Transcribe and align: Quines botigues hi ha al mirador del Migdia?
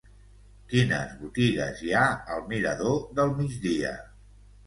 Quines 0.69 1.11
botigues 1.17 1.83
hi 1.87 1.93
ha 1.99 2.05
al 2.37 2.41
mirador 2.53 2.97
del 3.19 3.37
Migdia? 3.43 3.93